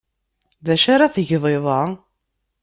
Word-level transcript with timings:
D 0.65 0.67
acu 0.73 0.87
ara 0.93 1.13
tgeḍ 1.15 1.43
iḍ-a? 1.55 1.81